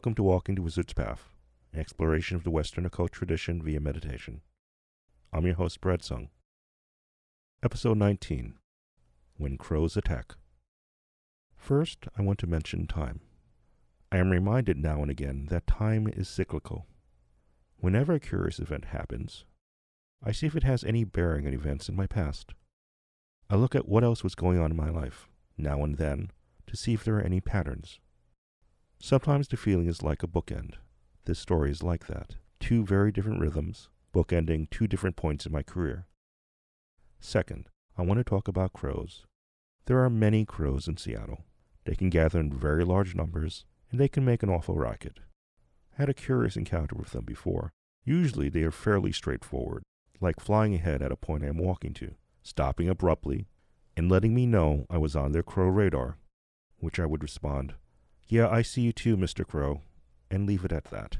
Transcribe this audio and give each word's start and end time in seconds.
Welcome 0.00 0.14
to 0.14 0.22
Walking 0.22 0.54
the 0.54 0.62
Wizard's 0.62 0.94
Path, 0.94 1.28
an 1.74 1.78
exploration 1.78 2.34
of 2.34 2.42
the 2.42 2.50
Western 2.50 2.86
occult 2.86 3.12
tradition 3.12 3.62
via 3.62 3.80
meditation. 3.80 4.40
I'm 5.30 5.44
your 5.44 5.56
host, 5.56 5.82
Brad 5.82 6.02
Sung. 6.02 6.30
Episode 7.62 7.98
19 7.98 8.54
When 9.36 9.58
Crows 9.58 9.98
Attack. 9.98 10.36
First, 11.54 12.06
I 12.16 12.22
want 12.22 12.38
to 12.38 12.46
mention 12.46 12.86
time. 12.86 13.20
I 14.10 14.16
am 14.16 14.30
reminded 14.30 14.78
now 14.78 15.02
and 15.02 15.10
again 15.10 15.48
that 15.50 15.66
time 15.66 16.08
is 16.08 16.30
cyclical. 16.30 16.86
Whenever 17.76 18.14
a 18.14 18.20
curious 18.20 18.58
event 18.58 18.86
happens, 18.86 19.44
I 20.24 20.32
see 20.32 20.46
if 20.46 20.56
it 20.56 20.62
has 20.62 20.82
any 20.82 21.04
bearing 21.04 21.46
on 21.46 21.52
events 21.52 21.90
in 21.90 21.94
my 21.94 22.06
past. 22.06 22.54
I 23.50 23.56
look 23.56 23.74
at 23.74 23.86
what 23.86 24.02
else 24.02 24.24
was 24.24 24.34
going 24.34 24.58
on 24.58 24.70
in 24.70 24.78
my 24.78 24.88
life, 24.88 25.28
now 25.58 25.84
and 25.84 25.98
then, 25.98 26.30
to 26.68 26.74
see 26.74 26.94
if 26.94 27.04
there 27.04 27.18
are 27.18 27.20
any 27.20 27.42
patterns. 27.42 28.00
Sometimes 29.02 29.48
the 29.48 29.56
feeling 29.56 29.86
is 29.86 30.02
like 30.02 30.22
a 30.22 30.26
bookend. 30.26 30.74
This 31.24 31.38
story 31.38 31.70
is 31.70 31.82
like 31.82 32.06
that. 32.06 32.34
Two 32.60 32.84
very 32.84 33.10
different 33.10 33.40
rhythms, 33.40 33.88
bookending 34.14 34.68
two 34.68 34.86
different 34.86 35.16
points 35.16 35.46
in 35.46 35.52
my 35.52 35.62
career. 35.62 36.06
Second, 37.18 37.70
I 37.96 38.02
want 38.02 38.18
to 38.18 38.24
talk 38.24 38.46
about 38.46 38.74
crows. 38.74 39.24
There 39.86 40.04
are 40.04 40.10
many 40.10 40.44
crows 40.44 40.86
in 40.86 40.98
Seattle. 40.98 41.44
They 41.86 41.94
can 41.94 42.10
gather 42.10 42.38
in 42.38 42.52
very 42.52 42.84
large 42.84 43.14
numbers, 43.14 43.64
and 43.90 43.98
they 43.98 44.06
can 44.06 44.22
make 44.22 44.42
an 44.42 44.50
awful 44.50 44.76
racket. 44.76 45.20
I 45.96 46.02
had 46.02 46.10
a 46.10 46.14
curious 46.14 46.56
encounter 46.56 46.94
with 46.94 47.12
them 47.12 47.24
before. 47.24 47.70
Usually 48.04 48.50
they 48.50 48.64
are 48.64 48.70
fairly 48.70 49.12
straightforward, 49.12 49.82
like 50.20 50.40
flying 50.40 50.74
ahead 50.74 51.00
at 51.00 51.10
a 51.10 51.16
point 51.16 51.42
I 51.42 51.48
am 51.48 51.56
walking 51.56 51.94
to, 51.94 52.16
stopping 52.42 52.90
abruptly, 52.90 53.46
and 53.96 54.10
letting 54.10 54.34
me 54.34 54.44
know 54.44 54.84
I 54.90 54.98
was 54.98 55.16
on 55.16 55.32
their 55.32 55.42
crow 55.42 55.68
radar, 55.68 56.18
which 56.80 57.00
I 57.00 57.06
would 57.06 57.22
respond, 57.22 57.74
yeah, 58.30 58.48
I 58.48 58.62
see 58.62 58.82
you 58.82 58.92
too, 58.92 59.16
Mr. 59.16 59.46
Crow, 59.46 59.82
and 60.30 60.46
leave 60.46 60.64
it 60.64 60.72
at 60.72 60.84
that. 60.84 61.18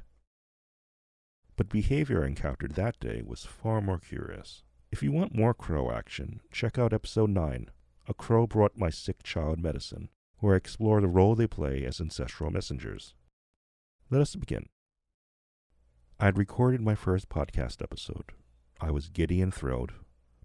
But 1.56 1.68
behavior 1.68 2.22
I 2.22 2.28
encountered 2.28 2.76
that 2.76 3.00
day 3.00 3.20
was 3.26 3.44
far 3.44 3.80
more 3.80 3.98
curious. 3.98 4.62
If 4.92 5.02
you 5.02 5.10
want 5.10 5.34
more 5.34 5.52
crow 5.52 5.90
action, 5.90 6.40
check 6.52 6.78
out 6.78 6.92
episode 6.92 7.30
9, 7.30 7.68
A 8.08 8.14
Crow 8.14 8.46
Brought 8.46 8.78
My 8.78 8.90
Sick 8.90 9.24
Child 9.24 9.58
Medicine, 9.58 10.08
where 10.38 10.54
I 10.54 10.58
explore 10.58 11.00
the 11.00 11.08
role 11.08 11.34
they 11.34 11.48
play 11.48 11.84
as 11.84 12.00
ancestral 12.00 12.50
messengers. 12.50 13.14
Let 14.08 14.20
us 14.20 14.36
begin. 14.36 14.66
I 16.20 16.26
had 16.26 16.38
recorded 16.38 16.80
my 16.80 16.94
first 16.94 17.28
podcast 17.28 17.82
episode. 17.82 18.32
I 18.80 18.92
was 18.92 19.08
giddy 19.08 19.40
and 19.40 19.52
thrilled 19.52 19.94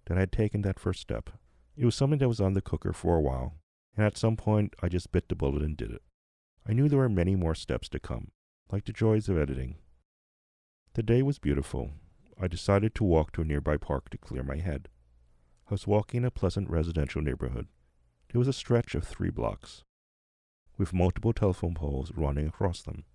that 0.06 0.18
I 0.18 0.22
had 0.22 0.32
taken 0.32 0.64
that 0.64 0.80
first 0.80 1.02
step. 1.02 1.30
It 1.78 1.86
was 1.86 1.94
something 1.96 2.20
that 2.20 2.28
was 2.28 2.42
on 2.42 2.54
the 2.54 2.62
cooker 2.62 2.92
for 2.92 3.18
a 3.18 3.22
while, 3.22 3.54
and 3.96 4.04
at 4.04 4.18
some 4.18 4.36
point 4.36 4.74
I 4.82 4.90
just 4.90 5.12
bit 5.12 5.30
the 5.30 5.36
bullet 5.36 5.62
and 5.62 5.78
did 5.78 5.92
it. 5.92 6.02
I 6.68 6.74
knew 6.74 6.90
there 6.90 7.00
were 7.00 7.10
many 7.10 7.36
more 7.36 7.54
steps 7.54 7.88
to 7.90 8.00
come, 8.00 8.32
like 8.72 8.86
the 8.86 8.92
joys 8.92 9.30
of 9.30 9.38
editing. 9.38 9.76
The 10.94 11.04
day 11.04 11.22
was 11.22 11.38
beautiful. 11.38 11.92
I 12.42 12.48
decided 12.48 12.96
to 12.96 13.04
walk 13.04 13.32
to 13.34 13.42
a 13.42 13.46
nearby 13.46 13.78
park 13.78 14.10
to 14.10 14.18
clear 14.18 14.42
my 14.42 14.58
head. 14.58 14.90
I 15.70 15.74
was 15.74 15.86
walking 15.86 16.20
in 16.20 16.26
a 16.26 16.32
pleasant 16.32 16.70
residential 16.70 17.22
neighborhood. 17.22 17.68
There 18.32 18.40
was 18.40 18.48
a 18.48 18.54
stretch 18.54 18.96
of 18.96 19.04
three 19.04 19.30
blocks, 19.30 19.84
with 20.78 20.94
multiple 20.94 21.34
telephone 21.34 21.76
poles 21.76 22.12
running 22.16 22.48
across 22.48 22.82
them. 22.82 23.06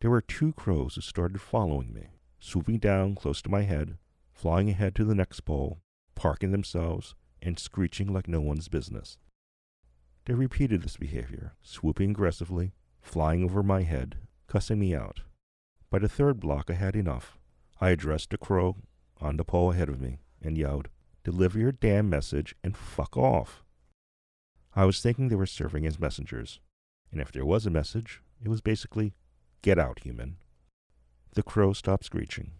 There 0.00 0.10
were 0.10 0.20
two 0.20 0.52
crows 0.52 0.94
who 0.94 1.00
started 1.00 1.40
following 1.40 1.92
me, 1.92 2.08
swooping 2.38 2.78
down 2.78 3.14
close 3.14 3.40
to 3.42 3.50
my 3.50 3.62
head, 3.62 3.96
flying 4.32 4.68
ahead 4.70 4.94
to 4.96 5.04
the 5.04 5.14
next 5.14 5.40
pole, 5.40 5.80
parking 6.14 6.52
themselves, 6.52 7.14
and 7.40 7.58
screeching 7.58 8.12
like 8.12 8.28
no 8.28 8.40
one's 8.40 8.68
business. 8.68 9.16
They 10.28 10.34
repeated 10.34 10.82
this 10.82 10.98
behavior, 10.98 11.54
swooping 11.62 12.10
aggressively, 12.10 12.74
flying 13.00 13.42
over 13.42 13.62
my 13.62 13.84
head, 13.84 14.16
cussing 14.46 14.78
me 14.78 14.94
out. 14.94 15.22
By 15.88 16.00
the 16.00 16.08
third 16.08 16.38
block, 16.38 16.68
I 16.68 16.74
had 16.74 16.94
enough. 16.94 17.38
I 17.80 17.88
addressed 17.88 18.28
the 18.28 18.36
crow 18.36 18.76
on 19.22 19.38
the 19.38 19.44
pole 19.44 19.72
ahead 19.72 19.88
of 19.88 20.02
me 20.02 20.18
and 20.42 20.58
yelled, 20.58 20.90
Deliver 21.24 21.58
your 21.58 21.72
damn 21.72 22.10
message 22.10 22.54
and 22.62 22.76
fuck 22.76 23.16
off. 23.16 23.64
I 24.76 24.84
was 24.84 25.00
thinking 25.00 25.28
they 25.28 25.34
were 25.34 25.46
serving 25.46 25.86
as 25.86 25.98
messengers, 25.98 26.60
and 27.10 27.22
if 27.22 27.32
there 27.32 27.46
was 27.46 27.64
a 27.64 27.70
message, 27.70 28.20
it 28.44 28.48
was 28.48 28.60
basically, 28.60 29.14
Get 29.62 29.78
out, 29.78 30.00
human. 30.00 30.36
The 31.32 31.42
crow 31.42 31.72
stopped 31.72 32.04
screeching, 32.04 32.50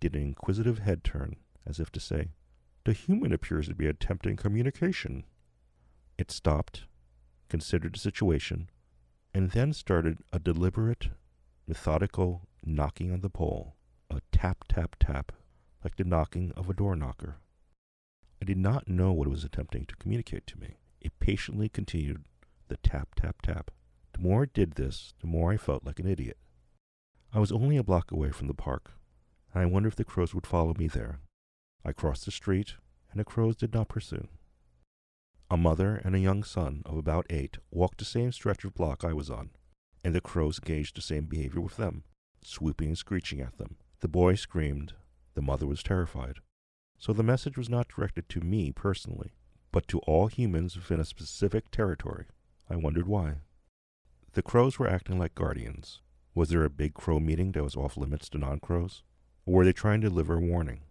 did 0.00 0.16
an 0.16 0.22
inquisitive 0.22 0.78
head 0.78 1.04
turn, 1.04 1.36
as 1.66 1.78
if 1.78 1.92
to 1.92 2.00
say, 2.00 2.30
The 2.84 2.94
human 2.94 3.34
appears 3.34 3.68
to 3.68 3.74
be 3.74 3.86
attempting 3.86 4.36
communication. 4.36 5.24
It 6.16 6.30
stopped 6.30 6.86
considered 7.48 7.94
the 7.94 7.98
situation, 7.98 8.70
and 9.34 9.50
then 9.50 9.72
started 9.72 10.18
a 10.32 10.38
deliberate, 10.38 11.08
methodical 11.66 12.48
knocking 12.64 13.12
on 13.12 13.20
the 13.20 13.30
pole, 13.30 13.76
a 14.10 14.20
tap, 14.32 14.64
tap, 14.68 14.96
tap, 14.98 15.32
like 15.84 15.96
the 15.96 16.04
knocking 16.04 16.52
of 16.56 16.68
a 16.68 16.74
door 16.74 16.96
knocker. 16.96 17.36
I 18.40 18.44
did 18.44 18.58
not 18.58 18.88
know 18.88 19.12
what 19.12 19.26
it 19.26 19.30
was 19.30 19.44
attempting 19.44 19.86
to 19.86 19.96
communicate 19.96 20.46
to 20.48 20.58
me. 20.58 20.76
It 21.00 21.18
patiently 21.20 21.68
continued 21.68 22.24
the 22.68 22.76
tap, 22.78 23.14
tap, 23.16 23.42
tap. 23.42 23.70
The 24.12 24.20
more 24.20 24.44
it 24.44 24.52
did 24.52 24.72
this, 24.72 25.14
the 25.20 25.26
more 25.26 25.52
I 25.52 25.56
felt 25.56 25.84
like 25.84 25.98
an 25.98 26.08
idiot. 26.08 26.38
I 27.32 27.40
was 27.40 27.52
only 27.52 27.76
a 27.76 27.82
block 27.82 28.10
away 28.10 28.30
from 28.30 28.46
the 28.46 28.54
park, 28.54 28.92
and 29.52 29.62
I 29.62 29.66
wondered 29.66 29.90
if 29.90 29.96
the 29.96 30.04
crows 30.04 30.34
would 30.34 30.46
follow 30.46 30.74
me 30.78 30.88
there. 30.88 31.20
I 31.84 31.92
crossed 31.92 32.24
the 32.24 32.30
street, 32.30 32.74
and 33.10 33.20
the 33.20 33.24
crows 33.24 33.56
did 33.56 33.74
not 33.74 33.88
pursue. 33.88 34.28
A 35.50 35.56
mother 35.56 35.96
and 36.04 36.14
a 36.14 36.20
young 36.20 36.44
son 36.44 36.82
of 36.84 36.98
about 36.98 37.24
eight 37.30 37.56
walked 37.70 37.98
the 37.98 38.04
same 38.04 38.32
stretch 38.32 38.64
of 38.64 38.74
block 38.74 39.02
I 39.02 39.14
was 39.14 39.30
on, 39.30 39.48
and 40.04 40.14
the 40.14 40.20
crows 40.20 40.58
engaged 40.58 40.96
the 40.96 41.00
same 41.00 41.24
behavior 41.24 41.62
with 41.62 41.78
them, 41.78 42.04
swooping 42.42 42.88
and 42.88 42.98
screeching 42.98 43.40
at 43.40 43.56
them. 43.56 43.76
The 44.00 44.08
boy 44.08 44.34
screamed, 44.34 44.92
the 45.34 45.40
mother 45.40 45.66
was 45.66 45.82
terrified. 45.82 46.40
So 46.98 47.14
the 47.14 47.22
message 47.22 47.56
was 47.56 47.70
not 47.70 47.88
directed 47.88 48.28
to 48.28 48.40
me 48.40 48.72
personally, 48.72 49.32
but 49.72 49.88
to 49.88 50.00
all 50.00 50.26
humans 50.26 50.76
within 50.76 51.00
a 51.00 51.04
specific 51.04 51.70
territory. 51.70 52.26
I 52.68 52.76
wondered 52.76 53.06
why. 53.06 53.36
The 54.32 54.42
crows 54.42 54.78
were 54.78 54.88
acting 54.88 55.18
like 55.18 55.34
guardians. 55.34 56.02
Was 56.34 56.50
there 56.50 56.64
a 56.64 56.70
big 56.70 56.92
crow 56.92 57.20
meeting 57.20 57.52
that 57.52 57.62
was 57.62 57.74
off 57.74 57.96
limits 57.96 58.28
to 58.30 58.38
non 58.38 58.60
crows? 58.60 59.02
Or 59.46 59.54
were 59.54 59.64
they 59.64 59.72
trying 59.72 60.02
to 60.02 60.10
deliver 60.10 60.34
a 60.34 60.40
warning, 60.40 60.82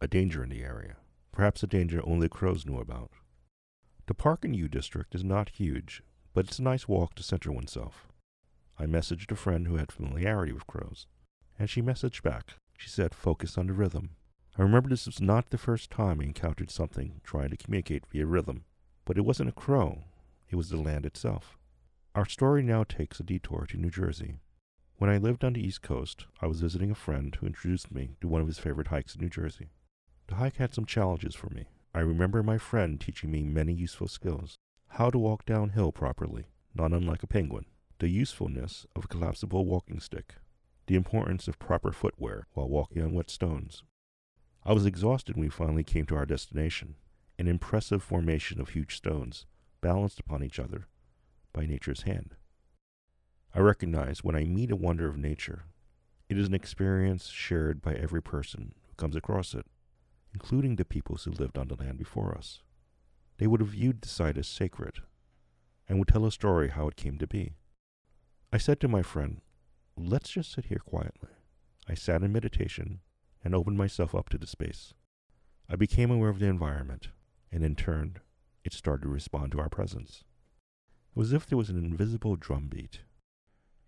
a 0.00 0.08
danger 0.08 0.42
in 0.42 0.48
the 0.48 0.62
area? 0.62 0.96
Perhaps 1.32 1.62
a 1.62 1.66
danger 1.66 2.00
only 2.02 2.30
crows 2.30 2.64
knew 2.64 2.78
about. 2.78 3.10
The 4.06 4.14
park 4.14 4.44
in 4.44 4.54
U 4.54 4.68
District 4.68 5.14
is 5.16 5.24
not 5.24 5.48
huge, 5.48 6.02
but 6.32 6.46
it's 6.46 6.60
a 6.60 6.62
nice 6.62 6.86
walk 6.86 7.14
to 7.16 7.24
center 7.24 7.50
oneself. 7.50 8.06
I 8.78 8.86
messaged 8.86 9.32
a 9.32 9.36
friend 9.36 9.66
who 9.66 9.76
had 9.76 9.90
familiarity 9.90 10.52
with 10.52 10.66
crows, 10.66 11.06
and 11.58 11.68
she 11.68 11.82
messaged 11.82 12.22
back. 12.22 12.54
She 12.78 12.88
said, 12.88 13.14
focus 13.14 13.58
on 13.58 13.66
the 13.66 13.72
rhythm. 13.72 14.10
I 14.56 14.62
remember 14.62 14.88
this 14.88 15.06
was 15.06 15.20
not 15.20 15.50
the 15.50 15.58
first 15.58 15.90
time 15.90 16.20
I 16.20 16.24
encountered 16.24 16.70
something 16.70 17.20
trying 17.24 17.50
to 17.50 17.56
communicate 17.56 18.06
via 18.06 18.26
rhythm, 18.26 18.64
but 19.04 19.18
it 19.18 19.24
wasn't 19.24 19.48
a 19.48 19.52
crow, 19.52 20.04
it 20.50 20.56
was 20.56 20.70
the 20.70 20.76
land 20.76 21.04
itself. 21.04 21.58
Our 22.14 22.26
story 22.26 22.62
now 22.62 22.84
takes 22.84 23.18
a 23.18 23.24
detour 23.24 23.66
to 23.70 23.76
New 23.76 23.90
Jersey. 23.90 24.36
When 24.98 25.10
I 25.10 25.18
lived 25.18 25.42
on 25.42 25.54
the 25.54 25.66
East 25.66 25.82
Coast, 25.82 26.26
I 26.40 26.46
was 26.46 26.60
visiting 26.60 26.90
a 26.90 26.94
friend 26.94 27.34
who 27.34 27.46
introduced 27.46 27.92
me 27.92 28.16
to 28.20 28.28
one 28.28 28.40
of 28.40 28.46
his 28.46 28.58
favorite 28.58 28.88
hikes 28.88 29.16
in 29.16 29.20
New 29.20 29.28
Jersey. 29.28 29.68
The 30.28 30.36
hike 30.36 30.56
had 30.56 30.72
some 30.72 30.86
challenges 30.86 31.34
for 31.34 31.50
me. 31.50 31.66
I 31.96 32.00
remember 32.00 32.42
my 32.42 32.58
friend 32.58 33.00
teaching 33.00 33.30
me 33.30 33.42
many 33.42 33.72
useful 33.72 34.06
skills. 34.06 34.58
How 34.86 35.08
to 35.08 35.18
walk 35.18 35.46
downhill 35.46 35.92
properly, 35.92 36.44
not 36.74 36.92
unlike 36.92 37.22
a 37.22 37.26
penguin. 37.26 37.64
The 38.00 38.08
usefulness 38.10 38.84
of 38.94 39.06
a 39.06 39.08
collapsible 39.08 39.64
walking 39.64 40.00
stick. 40.00 40.34
The 40.88 40.94
importance 40.94 41.48
of 41.48 41.58
proper 41.58 41.92
footwear 41.92 42.48
while 42.52 42.68
walking 42.68 43.00
on 43.00 43.14
wet 43.14 43.30
stones. 43.30 43.82
I 44.62 44.74
was 44.74 44.84
exhausted 44.84 45.36
when 45.36 45.46
we 45.46 45.48
finally 45.48 45.84
came 45.84 46.04
to 46.06 46.16
our 46.16 46.26
destination, 46.26 46.96
an 47.38 47.48
impressive 47.48 48.02
formation 48.02 48.60
of 48.60 48.68
huge 48.68 48.94
stones, 48.94 49.46
balanced 49.80 50.20
upon 50.20 50.44
each 50.44 50.58
other 50.58 50.88
by 51.54 51.64
nature's 51.64 52.02
hand. 52.02 52.34
I 53.54 53.60
recognize 53.60 54.22
when 54.22 54.36
I 54.36 54.44
meet 54.44 54.70
a 54.70 54.76
wonder 54.76 55.08
of 55.08 55.16
nature, 55.16 55.62
it 56.28 56.36
is 56.36 56.46
an 56.46 56.52
experience 56.52 57.28
shared 57.28 57.80
by 57.80 57.94
every 57.94 58.20
person 58.20 58.74
who 58.86 58.94
comes 58.96 59.16
across 59.16 59.54
it 59.54 59.64
including 60.36 60.76
the 60.76 60.84
peoples 60.84 61.24
who 61.24 61.30
lived 61.30 61.56
on 61.56 61.66
the 61.66 61.74
land 61.74 61.96
before 61.96 62.36
us. 62.36 62.60
They 63.38 63.46
would 63.46 63.60
have 63.60 63.70
viewed 63.70 64.02
the 64.02 64.08
site 64.08 64.36
as 64.36 64.46
sacred 64.46 64.96
and 65.88 65.98
would 65.98 66.08
tell 66.08 66.26
a 66.26 66.30
story 66.30 66.68
how 66.68 66.88
it 66.88 66.96
came 66.96 67.16
to 67.16 67.26
be. 67.26 67.54
I 68.52 68.58
said 68.58 68.78
to 68.80 68.88
my 68.88 69.00
friend, 69.00 69.40
Let's 69.96 70.28
just 70.28 70.52
sit 70.52 70.66
here 70.66 70.82
quietly. 70.84 71.30
I 71.88 71.94
sat 71.94 72.22
in 72.22 72.34
meditation 72.34 73.00
and 73.42 73.54
opened 73.54 73.78
myself 73.78 74.14
up 74.14 74.28
to 74.28 74.36
the 74.36 74.46
space. 74.46 74.92
I 75.70 75.76
became 75.76 76.10
aware 76.10 76.28
of 76.28 76.38
the 76.38 76.48
environment, 76.48 77.08
and 77.50 77.64
in 77.64 77.74
turn, 77.74 78.18
it 78.62 78.74
started 78.74 79.04
to 79.04 79.08
respond 79.08 79.52
to 79.52 79.60
our 79.60 79.70
presence. 79.70 80.22
It 81.14 81.18
was 81.18 81.28
as 81.28 81.32
if 81.32 81.46
there 81.46 81.56
was 81.56 81.70
an 81.70 81.82
invisible 81.82 82.36
drumbeat. 82.36 83.00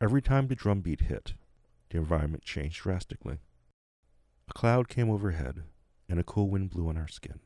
Every 0.00 0.22
time 0.22 0.46
the 0.46 0.54
drumbeat 0.54 1.02
hit, 1.02 1.34
the 1.90 1.98
environment 1.98 2.42
changed 2.42 2.80
drastically. 2.80 3.36
A 4.48 4.54
cloud 4.54 4.88
came 4.88 5.10
overhead, 5.10 5.64
and 6.08 6.18
a 6.18 6.24
cool 6.24 6.48
wind 6.48 6.70
blew 6.70 6.88
on 6.88 6.96
our 6.96 7.08
skin. 7.08 7.40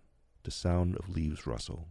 The 0.44 0.50
sound 0.50 0.96
of 0.96 1.08
leaves 1.08 1.46
rustle. 1.46 1.88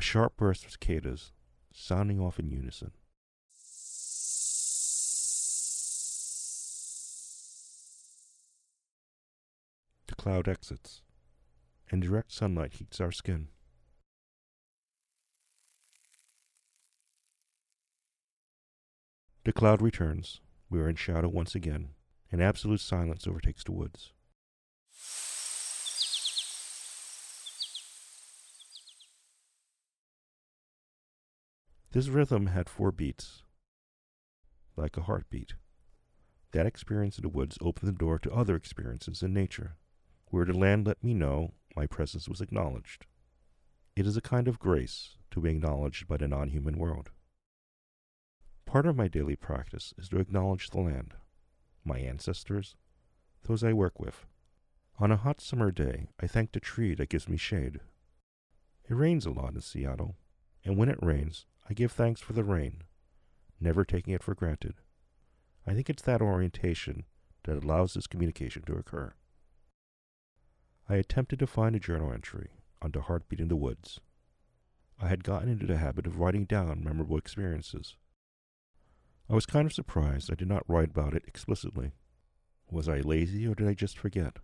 a 0.00 0.02
sharp 0.02 0.34
burst 0.38 0.64
of 0.64 0.70
cicadas, 0.70 1.30
sounding 1.74 2.18
off 2.18 2.38
in 2.38 2.48
unison. 2.48 2.92
The 10.06 10.14
cloud 10.14 10.48
exits, 10.48 11.02
and 11.90 12.00
direct 12.00 12.32
sunlight 12.32 12.72
heats 12.72 12.98
our 12.98 13.12
skin. 13.12 13.48
The 19.44 19.52
cloud 19.52 19.82
returns. 19.82 20.40
We 20.70 20.80
are 20.80 20.88
in 20.88 20.94
shadow 20.94 21.28
once 21.28 21.56
again, 21.56 21.90
and 22.30 22.40
absolute 22.40 22.80
silence 22.80 23.26
overtakes 23.26 23.64
the 23.64 23.72
woods. 23.72 24.12
This 31.92 32.06
rhythm 32.08 32.46
had 32.46 32.68
four 32.68 32.92
beats, 32.92 33.42
like 34.76 34.96
a 34.96 35.02
heartbeat. 35.02 35.54
That 36.52 36.66
experience 36.66 37.18
in 37.18 37.22
the 37.22 37.28
woods 37.28 37.58
opened 37.60 37.88
the 37.88 37.98
door 37.98 38.20
to 38.20 38.32
other 38.32 38.54
experiences 38.54 39.24
in 39.24 39.34
nature, 39.34 39.76
where 40.26 40.44
the 40.44 40.56
land 40.56 40.86
let 40.86 41.02
me 41.02 41.14
know 41.14 41.54
my 41.74 41.86
presence 41.86 42.28
was 42.28 42.40
acknowledged. 42.40 43.06
It 43.96 44.06
is 44.06 44.16
a 44.16 44.20
kind 44.20 44.46
of 44.46 44.60
grace 44.60 45.16
to 45.32 45.40
be 45.40 45.50
acknowledged 45.50 46.06
by 46.06 46.16
the 46.16 46.28
non 46.28 46.50
human 46.50 46.78
world. 46.78 47.10
Part 48.70 48.86
of 48.86 48.94
my 48.94 49.08
daily 49.08 49.34
practice 49.34 49.92
is 49.98 50.08
to 50.10 50.20
acknowledge 50.20 50.70
the 50.70 50.78
land, 50.78 51.14
my 51.84 51.98
ancestors, 51.98 52.76
those 53.42 53.64
I 53.64 53.72
work 53.72 53.98
with. 53.98 54.26
On 55.00 55.10
a 55.10 55.16
hot 55.16 55.40
summer 55.40 55.72
day, 55.72 56.06
I 56.20 56.28
thank 56.28 56.52
the 56.52 56.60
tree 56.60 56.94
that 56.94 57.08
gives 57.08 57.28
me 57.28 57.36
shade. 57.36 57.80
It 58.88 58.94
rains 58.94 59.26
a 59.26 59.32
lot 59.32 59.54
in 59.54 59.60
Seattle, 59.60 60.14
and 60.64 60.76
when 60.76 60.88
it 60.88 61.02
rains, 61.02 61.46
I 61.68 61.74
give 61.74 61.90
thanks 61.90 62.20
for 62.20 62.32
the 62.32 62.44
rain, 62.44 62.84
never 63.58 63.84
taking 63.84 64.14
it 64.14 64.22
for 64.22 64.36
granted. 64.36 64.74
I 65.66 65.74
think 65.74 65.90
it's 65.90 66.04
that 66.04 66.22
orientation 66.22 67.06
that 67.46 67.64
allows 67.64 67.94
this 67.94 68.06
communication 68.06 68.62
to 68.66 68.74
occur. 68.74 69.14
I 70.88 70.94
attempted 70.94 71.40
to 71.40 71.48
find 71.48 71.74
a 71.74 71.80
journal 71.80 72.12
entry 72.12 72.50
on 72.80 72.92
the 72.92 73.00
heartbeat 73.00 73.40
in 73.40 73.48
the 73.48 73.56
woods. 73.56 73.98
I 75.02 75.08
had 75.08 75.24
gotten 75.24 75.48
into 75.48 75.66
the 75.66 75.78
habit 75.78 76.06
of 76.06 76.20
writing 76.20 76.44
down 76.44 76.84
memorable 76.84 77.18
experiences. 77.18 77.96
I 79.30 79.34
was 79.34 79.46
kind 79.46 79.64
of 79.64 79.72
surprised 79.72 80.28
I 80.28 80.34
did 80.34 80.48
not 80.48 80.64
write 80.66 80.90
about 80.90 81.14
it 81.14 81.22
explicitly. 81.24 81.92
Was 82.68 82.88
I 82.88 82.98
lazy 82.98 83.46
or 83.46 83.54
did 83.54 83.68
I 83.68 83.74
just 83.74 83.96
forget? 83.96 84.38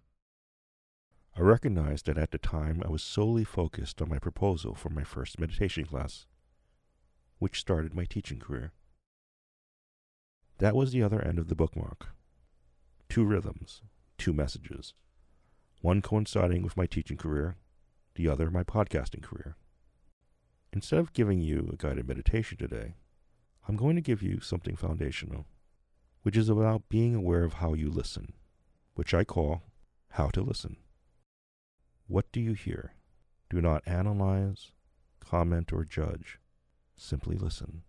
I 1.37 1.41
recognized 1.41 2.07
that 2.07 2.17
at 2.17 2.31
the 2.31 2.39
time 2.39 2.83
I 2.85 2.89
was 2.89 3.03
solely 3.03 3.43
focused 3.43 4.01
on 4.01 4.09
my 4.09 4.21
proposal 4.21 4.77
for 4.77 4.89
my 4.89 5.03
first 5.03 5.41
meditation 5.41 5.87
class 5.87 6.27
which 7.39 7.59
started 7.59 7.95
my 7.95 8.05
teaching 8.05 8.39
career. 8.39 8.73
That 10.59 10.77
was 10.77 10.93
the 10.93 11.03
other 11.03 11.21
end 11.21 11.41
of 11.41 11.49
the 11.49 11.57
bookmark. 11.57 12.15
Two 13.09 13.25
rhythms, 13.25 13.83
two 14.17 14.33
messages, 14.33 14.95
one 15.83 16.01
coinciding 16.01 16.63
with 16.63 16.77
my 16.77 16.87
teaching 16.87 17.17
career, 17.17 17.57
the 18.15 18.29
other 18.29 18.51
my 18.51 18.63
podcasting 18.63 19.23
career. 19.23 19.57
Instead 20.73 21.01
of 21.01 21.13
giving 21.13 21.41
you 21.41 21.71
a 21.73 21.77
guided 21.77 22.07
meditation 22.09 22.57
today, 22.57 22.95
I'm 23.69 23.77
going 23.77 23.97
to 23.97 24.03
give 24.03 24.23
you 24.23 24.41
something 24.41 24.77
foundational, 24.77 25.47
which 26.23 26.37
is 26.37 26.49
about 26.49 26.89
being 26.89 27.17
aware 27.17 27.43
of 27.43 27.55
how 27.55 27.75
you 27.75 27.91
listen, 27.91 28.35
which 28.95 29.13
I 29.13 29.25
call 29.25 29.63
how 30.11 30.29
to 30.29 30.41
listen. 30.41 30.77
What 32.07 32.31
do 32.31 32.41
you 32.41 32.53
hear? 32.53 32.95
Do 33.51 33.61
not 33.61 33.83
analyze, 33.85 34.71
comment, 35.19 35.73
or 35.73 35.85
judge. 35.85 36.39
Simply 36.97 37.37
listen. 37.37 37.83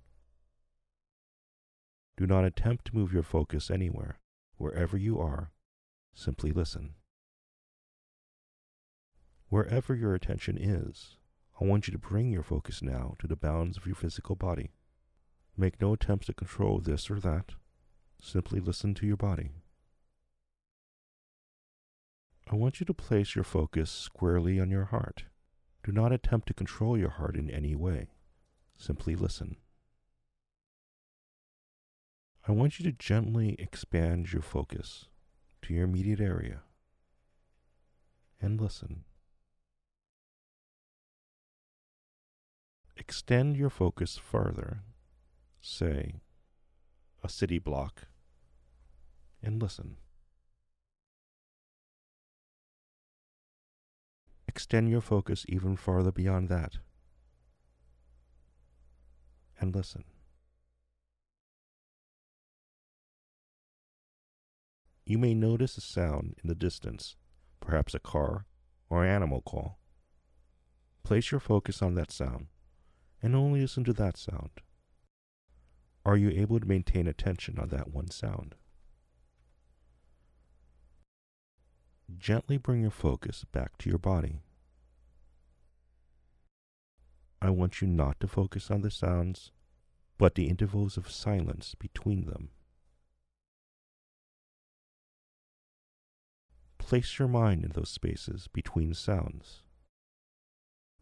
Do 2.17 2.25
not 2.25 2.43
attempt 2.43 2.85
to 2.85 2.95
move 2.95 3.13
your 3.13 3.23
focus 3.23 3.69
anywhere. 3.69 4.17
Wherever 4.57 4.97
you 4.97 5.19
are, 5.19 5.51
simply 6.15 6.51
listen. 6.51 6.95
Wherever 9.49 9.93
your 9.93 10.15
attention 10.15 10.57
is, 10.57 11.17
I 11.61 11.65
want 11.65 11.87
you 11.87 11.91
to 11.91 11.99
bring 11.99 12.31
your 12.31 12.43
focus 12.43 12.81
now 12.81 13.15
to 13.19 13.27
the 13.27 13.35
bounds 13.35 13.77
of 13.77 13.85
your 13.85 13.95
physical 13.95 14.35
body. 14.35 14.71
Make 15.57 15.81
no 15.81 15.93
attempts 15.93 16.27
to 16.27 16.33
control 16.33 16.79
this 16.79 17.09
or 17.09 17.19
that. 17.19 17.53
Simply 18.21 18.59
listen 18.59 18.93
to 18.95 19.07
your 19.07 19.17
body. 19.17 19.49
I 22.49 22.55
want 22.55 22.79
you 22.79 22.85
to 22.85 22.93
place 22.93 23.35
your 23.35 23.43
focus 23.43 23.89
squarely 23.89 24.59
on 24.59 24.69
your 24.69 24.85
heart. 24.85 25.25
Do 25.83 25.91
not 25.91 26.13
attempt 26.13 26.47
to 26.47 26.53
control 26.53 26.97
your 26.97 27.09
heart 27.09 27.35
in 27.35 27.49
any 27.49 27.75
way. 27.75 28.07
Simply 28.77 29.15
listen. 29.15 29.57
I 32.47 32.51
want 32.51 32.79
you 32.79 32.85
to 32.85 32.91
gently 32.91 33.55
expand 33.59 34.31
your 34.31 34.41
focus 34.41 35.05
to 35.63 35.73
your 35.73 35.83
immediate 35.83 36.21
area 36.21 36.61
and 38.39 38.61
listen. 38.61 39.03
Extend 42.95 43.57
your 43.57 43.69
focus 43.69 44.17
further, 44.17 44.83
say, 45.67 46.21
a 47.23 47.29
city 47.29 47.59
block, 47.59 48.07
and 49.43 49.61
listen. 49.61 49.97
Extend 54.47 54.89
your 54.89 55.01
focus 55.01 55.45
even 55.47 55.75
farther 55.75 56.11
beyond 56.11 56.49
that 56.49 56.77
and 59.59 59.75
listen. 59.75 60.03
You 65.05 65.17
may 65.17 65.33
notice 65.33 65.77
a 65.77 65.81
sound 65.81 66.35
in 66.43 66.49
the 66.49 66.55
distance, 66.55 67.15
perhaps 67.59 67.93
a 67.93 67.99
car 67.99 68.45
or 68.89 69.05
animal 69.05 69.41
call. 69.41 69.79
Place 71.03 71.31
your 71.31 71.39
focus 71.39 71.81
on 71.81 71.95
that 71.95 72.11
sound 72.11 72.47
and 73.21 73.35
only 73.35 73.61
listen 73.61 73.83
to 73.85 73.93
that 73.93 74.17
sound. 74.17 74.49
Are 76.07 76.15
you 76.15 76.29
able 76.29 76.57
to 76.57 76.65
maintain 76.65 77.05
attention 77.05 77.59
on 77.59 77.67
that 77.67 77.93
one 77.93 78.09
sound? 78.09 78.55
Gently 82.17 82.55
bring 82.55 82.79
your 82.79 82.91
focus 82.91 83.43
back 83.51 83.77
to 83.79 83.89
your 83.89 83.99
body. 83.99 84.39
I 87.41 87.49
want 87.49 87.81
you 87.81 87.89
not 87.89 88.21
to 88.21 88.27
focus 88.29 88.71
on 88.71 88.83
the 88.83 88.89
sounds, 88.89 89.51
but 90.17 90.35
the 90.35 90.47
intervals 90.47 90.95
of 90.95 91.11
silence 91.11 91.75
between 91.77 92.23
them. 92.23 92.51
Place 96.77 97.19
your 97.19 97.27
mind 97.27 97.65
in 97.65 97.71
those 97.71 97.89
spaces 97.89 98.47
between 98.47 98.93
sounds. 98.93 99.63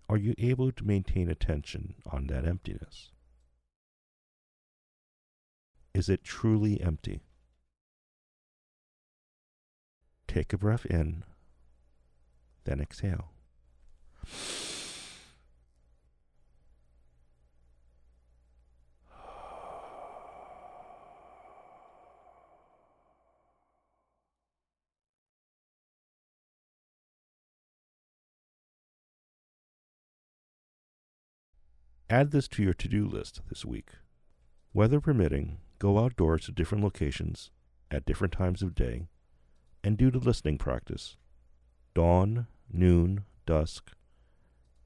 Are 0.09 0.17
you 0.17 0.33
able 0.39 0.71
to 0.71 0.83
maintain 0.83 1.29
attention 1.29 1.93
on 2.07 2.25
that 2.25 2.47
emptiness? 2.47 3.11
Is 5.95 6.09
it 6.09 6.25
truly 6.25 6.81
empty? 6.81 7.21
Take 10.27 10.51
a 10.51 10.57
breath 10.57 10.85
in, 10.85 11.23
then 12.65 12.81
exhale. 12.81 13.31
Add 32.09 32.31
this 32.31 32.49
to 32.49 32.61
your 32.61 32.73
to 32.73 32.89
do 32.89 33.07
list 33.07 33.39
this 33.47 33.63
week. 33.63 33.91
Weather 34.75 34.99
permitting, 34.99 35.59
go 35.79 36.03
outdoors 36.03 36.47
to 36.47 36.51
different 36.51 36.83
locations 36.83 37.49
at 37.89 38.03
different 38.03 38.33
times 38.33 38.61
of 38.61 38.75
day 38.75 39.07
and 39.85 39.97
do 39.97 40.11
the 40.11 40.19
listening 40.19 40.57
practice. 40.57 41.15
Dawn, 41.93 42.47
noon, 42.69 43.23
dusk. 43.45 43.91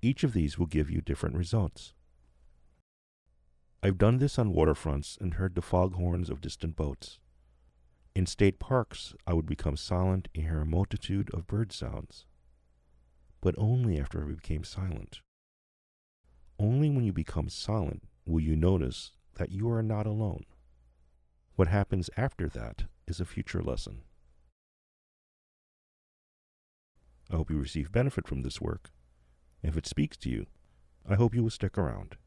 Each 0.04 0.24
of 0.24 0.34
these 0.34 0.60
will 0.60 0.68
give 0.68 0.92
you 0.92 1.02
different 1.02 1.36
results. 1.36 1.94
I've 3.82 3.98
done 3.98 4.20
this 4.20 4.38
on 4.38 4.54
waterfronts 4.54 5.20
and 5.20 5.34
heard 5.34 5.56
the 5.56 5.62
foghorns 5.64 6.30
of 6.30 6.40
distant 6.40 6.76
boats. 6.76 7.18
In 8.14 8.28
state 8.28 8.60
parks, 8.60 9.16
I 9.26 9.34
would 9.34 9.48
become 9.48 9.76
silent 9.76 10.28
and 10.36 10.44
hear 10.44 10.62
a 10.62 10.68
multitude 10.68 11.32
of 11.34 11.48
bird 11.48 11.72
sounds. 11.72 12.28
But 13.42 13.56
only 13.58 14.00
after 14.00 14.22
I 14.24 14.36
became 14.36 14.64
silent. 14.64 15.22
Only 16.60 16.92
when 16.92 17.06
you 17.06 17.12
become 17.12 17.50
silent 17.50 18.04
will 18.28 18.40
you 18.40 18.56
notice 18.56 19.14
that 19.40 19.52
you 19.54 19.72
are 19.72 19.82
not 19.82 20.06
alone. 20.06 20.44
What 21.56 21.70
happens 21.70 22.10
after 22.18 22.50
that 22.50 22.84
is 23.08 23.22
a 23.22 23.26
future 23.26 23.64
lesson. 23.64 24.02
I 27.32 27.38
hope 27.38 27.50
you 27.50 27.58
receive 27.58 27.92
benefit 27.92 28.28
from 28.28 28.42
this 28.44 28.60
work. 28.60 28.92
If 29.64 29.78
it 29.78 29.88
speaks 29.88 30.18
to 30.18 30.30
you, 30.30 30.48
I 31.08 31.16
hope 31.16 31.34
you 31.34 31.42
will 31.42 31.50
stick 31.50 31.78
around. 31.78 32.18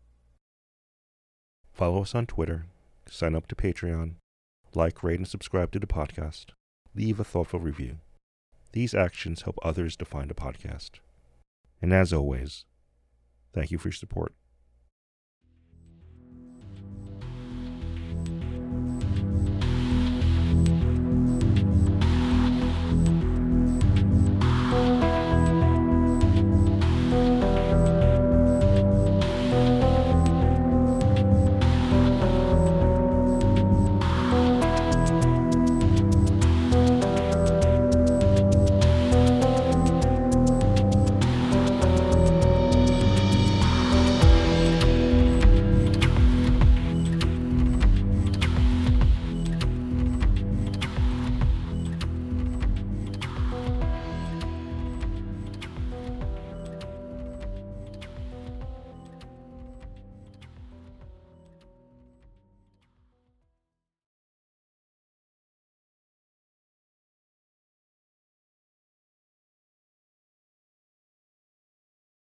Follow 1.70 2.00
us 2.00 2.14
on 2.14 2.26
Twitter, 2.26 2.64
sign 3.06 3.34
up 3.34 3.46
to 3.48 3.54
Patreon, 3.54 4.14
like, 4.74 5.02
rate, 5.02 5.18
and 5.18 5.28
subscribe 5.28 5.70
to 5.72 5.78
the 5.78 5.86
podcast, 5.86 6.46
leave 6.94 7.20
a 7.20 7.24
thoughtful 7.24 7.60
review. 7.60 7.98
These 8.72 8.94
actions 8.94 9.42
help 9.42 9.58
others 9.62 9.96
to 9.96 10.06
find 10.06 10.30
a 10.30 10.34
podcast. 10.34 10.92
And 11.82 11.92
as 11.92 12.10
always, 12.12 12.64
thank 13.52 13.70
you 13.70 13.76
for 13.76 13.88
your 13.88 13.92
support. 13.92 14.32